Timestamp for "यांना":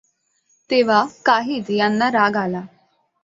1.69-2.09